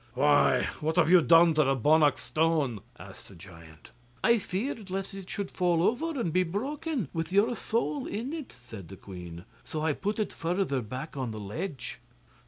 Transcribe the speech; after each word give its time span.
'Why, 0.15 0.63
what 0.79 0.95
have 0.95 1.11
you 1.11 1.21
done 1.21 1.53
to 1.53 1.63
the 1.63 1.75
Bonnach 1.77 2.17
stone?' 2.17 2.81
asked 2.97 3.27
the 3.27 3.35
giant. 3.35 3.91
'I 4.23 4.39
feared 4.39 4.89
lest 4.89 5.13
it 5.13 5.29
should 5.29 5.51
fall 5.51 5.83
over, 5.83 6.19
and 6.19 6.33
be 6.33 6.41
broken, 6.41 7.07
with 7.13 7.31
your 7.31 7.55
soul 7.55 8.07
in 8.07 8.33
it,' 8.33 8.51
said 8.51 8.87
the 8.87 8.97
queen, 8.97 9.45
'so 9.63 9.81
I 9.81 9.93
put 9.93 10.17
it 10.17 10.33
further 10.33 10.81
back 10.81 11.15
on 11.15 11.29
the 11.29 11.39
ledge. 11.39 11.99